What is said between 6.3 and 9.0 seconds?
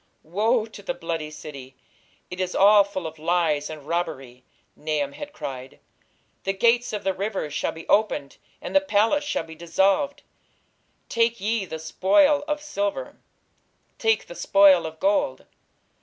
The gates of the rivers shall be opened, and the